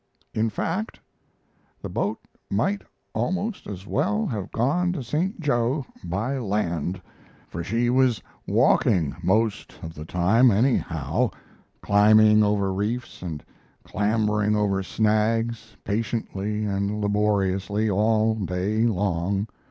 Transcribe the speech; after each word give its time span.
In 0.33 0.49
fact, 0.49 0.99
the 1.83 1.87
boat 1.87 2.17
might 2.49 2.81
almost 3.13 3.67
as 3.67 3.85
well 3.85 4.25
have 4.25 4.51
gone 4.51 4.91
to 4.93 5.03
St. 5.03 5.39
Jo 5.39 5.85
by 6.03 6.39
land, 6.39 6.99
for 7.47 7.63
she 7.63 7.87
was 7.87 8.19
walking 8.47 9.15
most 9.21 9.75
of 9.83 9.93
the 9.93 10.03
time, 10.03 10.49
anyhow 10.49 11.29
climbing 11.83 12.41
over 12.43 12.73
reefs 12.73 13.21
and 13.21 13.45
clambering 13.83 14.55
over 14.55 14.81
snags 14.81 15.77
patiently 15.83 16.65
and 16.65 16.99
laboriously 16.99 17.87
all 17.87 18.33
day 18.33 18.85
long. 18.87 19.47